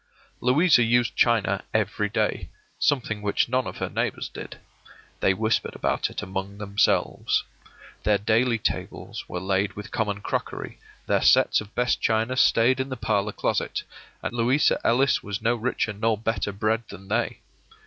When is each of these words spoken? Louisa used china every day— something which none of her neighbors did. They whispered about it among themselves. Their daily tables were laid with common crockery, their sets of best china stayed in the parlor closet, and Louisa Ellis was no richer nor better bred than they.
Louisa 0.39 0.81
used 0.81 1.15
china 1.15 1.63
every 1.75 2.09
day— 2.09 2.49
something 2.89 3.21
which 3.21 3.47
none 3.47 3.67
of 3.67 3.77
her 3.77 3.87
neighbors 3.87 4.29
did. 4.29 4.57
They 5.19 5.35
whispered 5.35 5.75
about 5.75 6.09
it 6.09 6.23
among 6.23 6.57
themselves. 6.57 7.43
Their 8.01 8.17
daily 8.17 8.57
tables 8.57 9.29
were 9.29 9.39
laid 9.39 9.73
with 9.73 9.91
common 9.91 10.21
crockery, 10.21 10.79
their 11.05 11.21
sets 11.21 11.61
of 11.61 11.75
best 11.75 12.01
china 12.01 12.35
stayed 12.35 12.79
in 12.79 12.89
the 12.89 12.97
parlor 12.97 13.31
closet, 13.31 13.83
and 14.23 14.33
Louisa 14.33 14.81
Ellis 14.83 15.21
was 15.21 15.39
no 15.39 15.53
richer 15.55 15.93
nor 15.93 16.17
better 16.17 16.51
bred 16.51 16.81
than 16.89 17.07
they. 17.07 17.41